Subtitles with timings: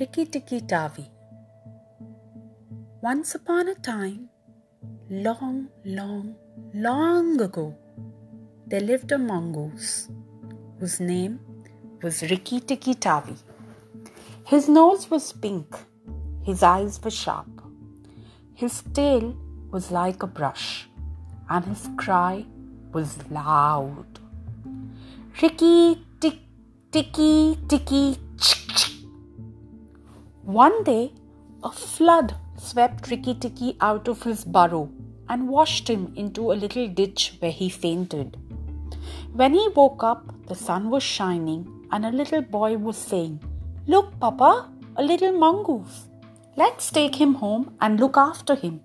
[0.00, 1.06] Rikki Tikki Tavi.
[3.02, 4.30] Once upon a time,
[5.10, 6.36] long, long,
[6.72, 7.76] long ago,
[8.66, 10.08] there lived a mongoose
[10.78, 11.38] whose name
[12.02, 13.36] was Rikki Tikki Tavi.
[14.46, 15.76] His nose was pink,
[16.44, 17.62] his eyes were sharp,
[18.54, 19.36] his tail
[19.70, 20.88] was like a brush,
[21.50, 22.46] and his cry
[22.94, 24.18] was loud.
[25.42, 26.38] Rikki tick,
[26.90, 28.16] ticky, ticky,
[30.52, 31.12] one day,
[31.62, 34.90] a flood swept Rikki Tikki out of his burrow
[35.28, 38.36] and washed him into a little ditch where he fainted.
[39.32, 43.40] When he woke up, the sun was shining and a little boy was saying,
[43.86, 46.06] Look, Papa, a little mongoose.
[46.56, 48.80] Let's take him home and look after him.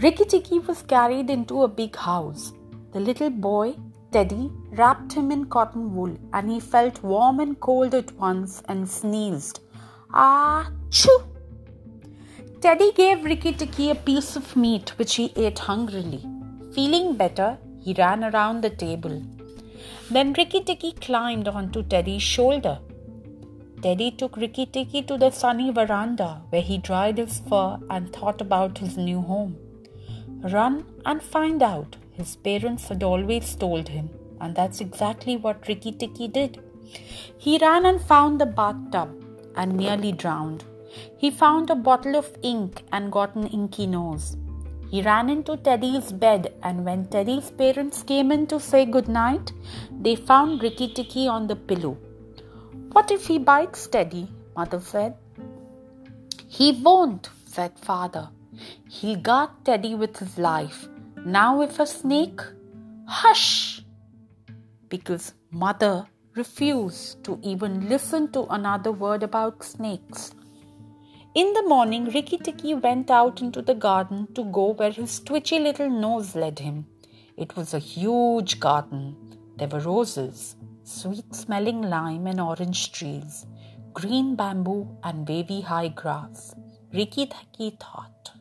[0.00, 2.52] Rikki Tikki was carried into a big house.
[2.92, 3.74] The little boy,
[4.12, 8.88] Teddy, wrapped him in cotton wool and he felt warm and cold at once and
[8.88, 9.60] sneezed.
[10.10, 11.22] Ah, choo!
[12.62, 16.24] Teddy gave Rikki Tikki a piece of meat which he ate hungrily.
[16.74, 19.22] Feeling better, he ran around the table.
[20.10, 22.78] Then Rikki Tikki climbed onto Teddy's shoulder.
[23.82, 28.40] Teddy took Rikki Tikki to the sunny veranda where he dried his fur and thought
[28.40, 29.58] about his new home.
[30.40, 34.08] Run and find out, his parents had always told him,
[34.40, 36.62] and that's exactly what Rikki Tikki did.
[37.36, 39.27] He ran and found the bathtub
[39.58, 40.64] and nearly drowned.
[41.22, 44.36] He found a bottle of ink and got an inky nose.
[44.90, 49.52] He ran into Teddy's bed, and when Teddy's parents came in to say good night,
[50.04, 51.98] they found Rikki Tikki on the pillow.
[52.92, 54.28] What if he bites Teddy?
[54.56, 55.14] Mother said.
[56.46, 58.30] He won't, said Father.
[58.88, 60.88] He'll guard Teddy with his life.
[61.24, 62.40] Now, if a snake,
[63.06, 63.82] hush!
[64.88, 66.06] Because Mother
[66.38, 70.32] refused to even listen to another word about snakes.
[71.34, 75.58] In the morning, Rikki Tikki went out into the garden to go where his twitchy
[75.58, 76.86] little nose led him.
[77.36, 79.16] It was a huge garden.
[79.56, 83.46] There were roses, sweet smelling lime and orange trees,
[83.92, 86.54] green bamboo, and wavy high grass.
[86.92, 88.32] Rikki Tikki thought,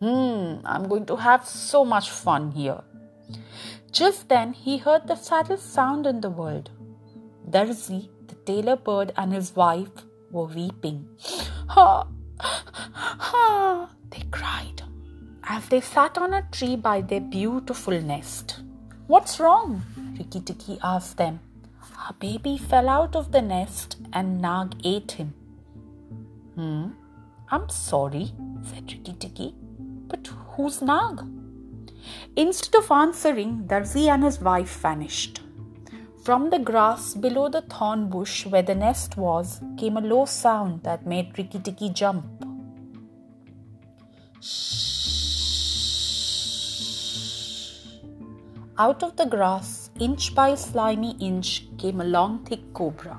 [0.00, 2.82] Hmm, I'm going to have so much fun here.
[3.90, 6.70] Just then, he heard the saddest sound in the world
[7.50, 11.08] Darzi, the tailor bird, and his wife were weeping.
[11.68, 12.06] Ha!
[12.40, 13.90] Ha!
[14.10, 14.82] They cried
[15.48, 18.60] as they sat on a tree by their beautiful nest.
[19.06, 19.82] What's wrong?
[20.18, 21.40] Rikki Tikki asked them.
[22.06, 25.34] Our baby fell out of the nest and Nag ate him.
[26.54, 26.90] Hmm,
[27.50, 28.32] I'm sorry,
[28.62, 29.54] said Rikki Tikki.
[30.08, 31.22] But who's Nag?
[32.36, 35.40] Instead of answering, Darzi and his wife vanished.
[36.28, 40.82] From the grass below the thorn bush where the nest was came a low sound
[40.82, 42.26] that made Rikki Tikki jump.
[44.42, 45.56] Shh.
[48.76, 53.18] Out of the grass, inch by slimy inch, came a long, thick cobra.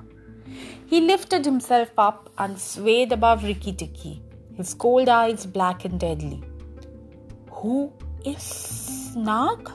[0.85, 4.21] He lifted himself up and swayed above Rikki Tikki,
[4.55, 6.43] his cold eyes black and deadly.
[7.49, 7.91] Who
[8.23, 9.71] is Nag?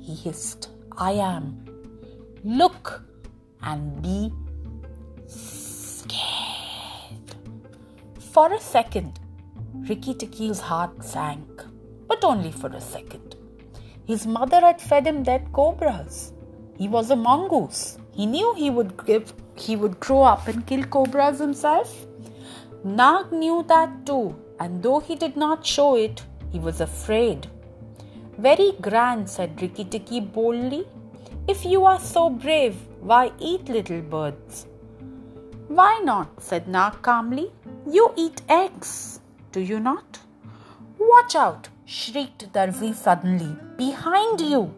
[0.00, 0.70] He hissed.
[0.96, 1.71] I am.
[2.44, 3.04] Look
[3.62, 4.32] and be
[5.26, 6.16] scared.
[8.18, 9.20] For a second,
[9.88, 11.62] Rikki Tikki's heart sank,
[12.08, 13.36] but only for a second.
[14.06, 16.32] His mother had fed him dead cobras.
[16.76, 17.96] He was a mongoose.
[18.10, 22.06] He knew he would give he would grow up and kill cobras himself.
[22.82, 27.46] Nag knew that too, and though he did not show it, he was afraid.
[28.36, 30.88] Very grand, said Rikki Tikki boldly.
[31.48, 34.66] If you are so brave, why eat little birds?
[35.66, 36.40] Why not?
[36.40, 37.50] said Nag calmly.
[37.84, 39.20] You eat eggs,
[39.50, 40.20] do you not?
[40.98, 41.68] Watch out!
[41.84, 43.56] shrieked Darzi suddenly.
[43.76, 44.72] Behind you!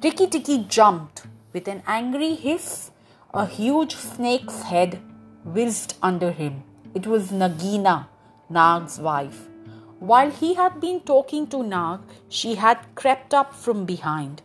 [0.00, 1.22] Rikki Tikki jumped.
[1.52, 2.92] With an angry hiss,
[3.34, 5.00] a huge snake's head
[5.44, 6.62] whizzed under him.
[6.94, 8.06] It was Nagina,
[8.48, 9.48] Nag's wife.
[9.98, 14.42] While he had been talking to Nag, she had crept up from behind.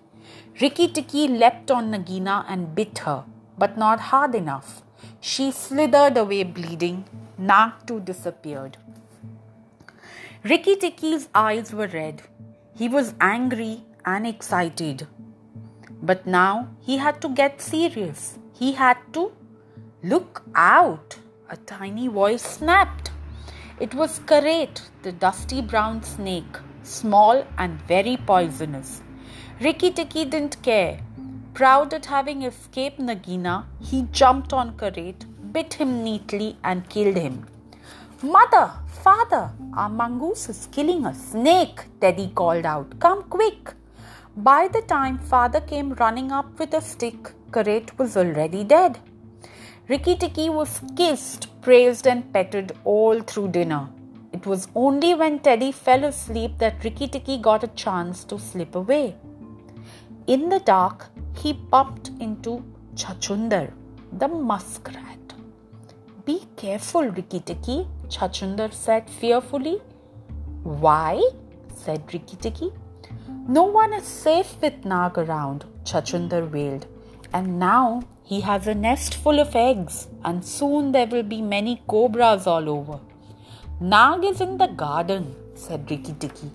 [0.61, 3.25] Rikki Tikki leapt on Nagina and bit her,
[3.57, 4.81] but not hard enough.
[5.19, 7.05] She slithered away bleeding.
[7.37, 8.77] Nag too disappeared.
[10.43, 12.21] Rikki Tikki's eyes were red.
[12.75, 15.07] He was angry and excited.
[16.01, 18.38] But now he had to get serious.
[18.53, 19.31] He had to
[20.03, 21.17] look out.
[21.49, 23.11] A tiny voice snapped.
[23.79, 29.01] It was Karait, the dusty brown snake, small and very poisonous.
[29.61, 30.99] Rikki Tikki didn't care.
[31.53, 35.23] Proud at having escaped Nagina, he jumped on Karait,
[35.53, 37.45] bit him neatly, and killed him.
[38.21, 42.99] Mother, father, our mongoose is killing a snake, Teddy called out.
[42.99, 43.73] Come quick.
[44.35, 48.99] By the time father came running up with a stick, Karait was already dead.
[49.87, 53.87] Rikki Tikki was kissed, praised, and petted all through dinner.
[54.33, 58.75] It was only when Teddy fell asleep that Rikki Tikki got a chance to slip
[58.75, 59.15] away.
[60.27, 62.63] In the dark, he bumped into
[62.95, 63.72] Chachundar,
[64.12, 65.36] the muskrat.
[66.25, 69.81] Be careful, Rikki Tikki, Chachundar said fearfully.
[70.63, 71.22] Why?
[71.75, 72.72] said Rikki Tikki.
[73.48, 76.88] No one is safe with Nag around, Chachundar wailed.
[77.31, 81.83] And now he has a nest full of eggs, and soon there will be many
[81.86, 83.00] cobras all over.
[83.80, 86.50] Nag is in the garden, said Rikki Tikki.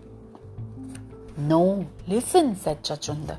[1.36, 3.38] No, listen, said Chachundar.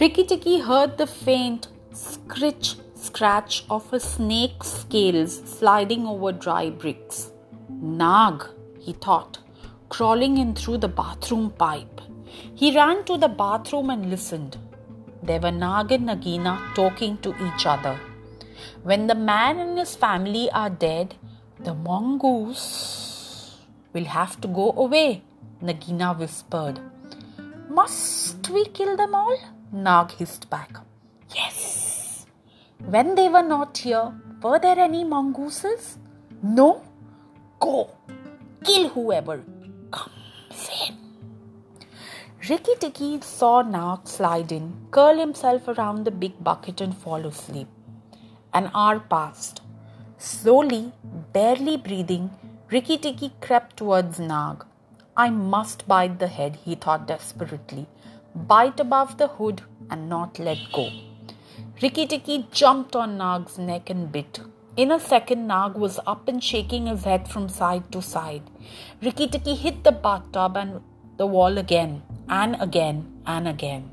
[0.00, 7.30] Rikki Tikki heard the faint scritch scratch of a snake's scales sliding over dry bricks.
[7.68, 8.42] Nag,
[8.80, 9.38] he thought,
[9.90, 12.00] crawling in through the bathroom pipe.
[12.54, 14.56] He ran to the bathroom and listened.
[15.22, 18.00] There were Nag and Nagina talking to each other.
[18.82, 21.16] When the man and his family are dead,
[21.60, 23.58] the mongoose
[23.92, 25.22] will have to go away,
[25.62, 26.80] Nagina whispered.
[27.68, 29.36] Must we kill them all?
[29.74, 30.80] Nag hissed back.
[31.34, 32.26] Yes.
[32.84, 35.96] When they were not here, were there any mongooses?
[36.42, 36.82] No.
[37.58, 37.88] Go.
[38.62, 39.42] Kill whoever
[39.90, 40.98] comes in.
[42.50, 47.68] Rikki Tikki saw Nag slide in, curl himself around the big bucket, and fall asleep.
[48.52, 49.62] An hour passed.
[50.18, 50.92] Slowly,
[51.32, 52.30] barely breathing,
[52.70, 54.66] Rikki Tikki crept towards Nag.
[55.16, 57.86] I must bite the head, he thought desperately.
[58.34, 60.90] Bite above the hood and not let go.
[61.82, 64.40] Rikki Tikki jumped on Nag's neck and bit.
[64.76, 68.42] In a second, Nag was up and shaking his head from side to side.
[69.02, 70.80] Rikki Tikki hit the bathtub and
[71.18, 73.90] the wall again and again and again.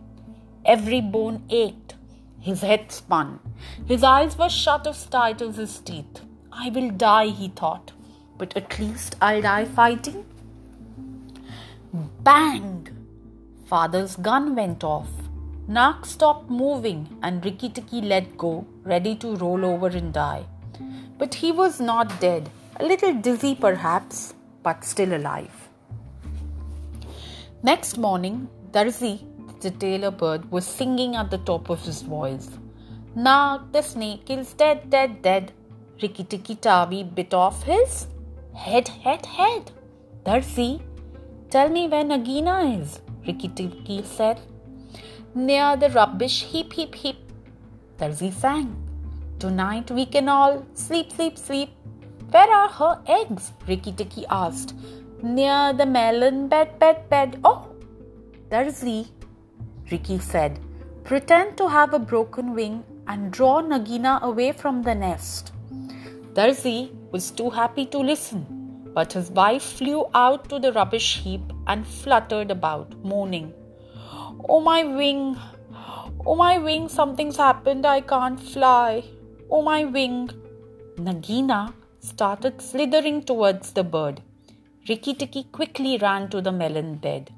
[0.63, 1.95] Every bone ached.
[2.39, 3.39] His head spun.
[3.86, 6.21] His eyes were shut as tight as his teeth.
[6.51, 7.91] I will die, he thought,
[8.38, 10.25] but at least I'll die fighting.
[12.24, 12.78] Bang!
[13.69, 15.10] Father's gun went off.
[15.68, 20.45] Nag stopped moving and Rikki Tikki let go, ready to roll over and die.
[21.19, 22.50] But he was not dead,
[22.80, 24.33] a little dizzy perhaps,
[24.63, 25.69] but still alive.
[27.62, 29.19] Next morning, Darzi,
[29.62, 32.50] the tailor bird, was singing at the top of his voice.
[33.13, 35.51] Nag the snake is dead, dead, dead.
[36.01, 38.07] Rikki Tikki Tavi bit off his
[38.56, 39.72] head, head, head.
[40.25, 40.81] Darzi,
[41.51, 44.39] tell me where Nagina is, Rikki Tikki said.
[45.36, 47.18] Near the rubbish heap, heap, heap.
[47.98, 48.75] Darzi sang.
[49.39, 51.69] Tonight we can all sleep, sleep, sleep.
[52.31, 53.54] Where are her eggs?
[53.68, 54.74] Rikki Tikki asked
[55.21, 57.39] near the melon bed, bed, bed.
[57.44, 57.68] Oh,
[58.50, 59.07] Darzi,
[59.92, 60.60] Rikki said.
[61.04, 65.51] Pretend to have a broken wing and draw Nagina away from the nest.
[66.33, 68.45] Darzi was too happy to listen,
[68.94, 73.54] but his wife flew out to the rubbish heap and fluttered about, moaning,
[74.48, 75.38] Oh, my wing!
[76.25, 76.88] Oh, my wing!
[76.89, 77.86] Something's happened.
[77.86, 79.03] I can't fly.
[79.50, 80.29] Oh, my wing!
[80.96, 84.22] Nagina started slithering towards the bird.
[84.88, 87.32] Rikki Tikki quickly ran to the melon bed.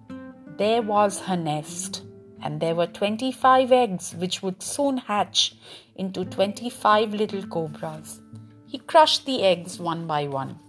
[0.58, 2.04] There was her nest,
[2.42, 5.56] and there were 25 eggs which would soon hatch
[5.96, 8.22] into 25 little cobras.
[8.68, 10.60] He crushed the eggs one by one.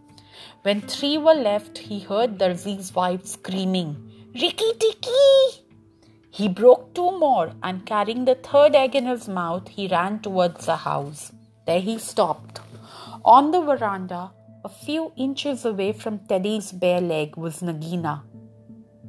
[0.62, 5.64] When three were left, he heard Darzi's wife screaming, Rikki Tikki!
[6.30, 10.66] He broke two more, and carrying the third egg in his mouth, he ran towards
[10.66, 11.32] the house.
[11.66, 12.60] There he stopped.
[13.24, 14.32] On the veranda,
[14.64, 18.22] a few inches away from Teddy's bare leg was Nagina,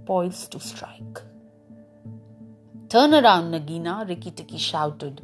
[0.06, 1.22] poised to strike.
[2.90, 5.22] Turn around, Nagina, Rikki Tikki shouted.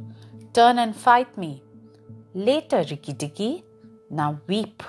[0.52, 1.62] Turn and fight me.
[2.34, 3.64] Later, Rikki Tikki.
[4.08, 4.82] Now weep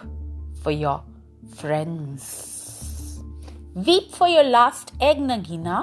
[0.63, 1.03] for your
[1.55, 3.19] friends.
[3.73, 5.77] Weep for your last egg, Nagina,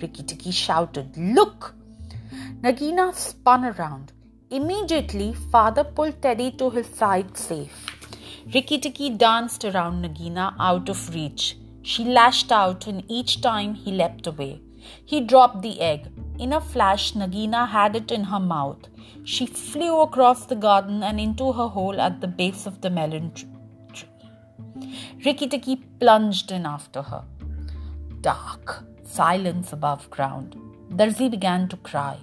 [0.00, 1.16] Rikki Tikki shouted.
[1.16, 1.74] Look!
[2.62, 4.12] Nagina spun around.
[4.50, 7.86] Immediately, father pulled Teddy to his side safe.
[8.54, 11.56] Rikki Tikki danced around Nagina out of reach.
[11.82, 14.60] She lashed out, and each time he leapt away.
[15.04, 16.08] He dropped the egg.
[16.38, 18.88] In a flash, Nagina had it in her mouth.
[19.24, 23.32] She flew across the garden and into her hole at the base of the melon
[23.34, 23.51] tree.
[25.24, 27.24] Rikki Tikki plunged in after her.
[28.20, 30.56] Dark, silence above ground.
[30.90, 32.18] Darzi began to cry.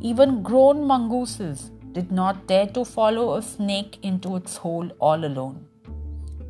[0.00, 5.66] Even grown mongooses did not dare to follow a snake into its hole all alone.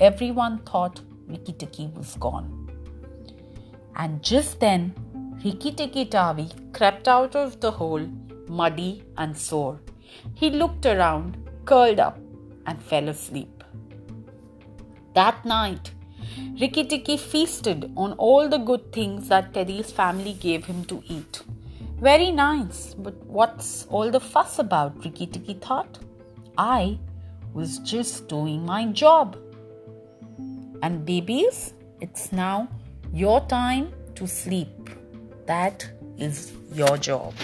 [0.00, 2.68] Everyone thought Rikki Tikki was gone.
[3.96, 4.94] And just then,
[5.44, 8.06] Rikki Tikki Tavi crept out of the hole,
[8.48, 9.80] muddy and sore.
[10.34, 12.18] He looked around, curled up,
[12.66, 13.53] and fell asleep.
[15.14, 15.92] That night,
[16.60, 21.42] Rikki Tikki feasted on all the good things that Teddy's family gave him to eat.
[22.00, 25.04] Very nice, but what's all the fuss about?
[25.04, 25.98] Rikki Tikki thought.
[26.58, 26.98] I
[27.52, 29.38] was just doing my job.
[30.82, 32.68] And babies, it's now
[33.12, 34.90] your time to sleep.
[35.46, 37.34] That is your job.